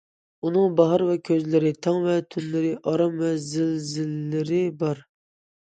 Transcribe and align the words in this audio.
ئۇنىڭ 0.47 0.71
باھار 0.79 1.03
ۋە 1.09 1.17
كۈزلىرى، 1.29 1.73
تاڭ 1.87 1.99
ۋە 2.07 2.15
تۈنلىرى، 2.37 2.73
ئارام 2.93 3.21
ۋە 3.21 3.29
زىلزىلىلىرى 3.51 4.65
بار. 4.83 5.07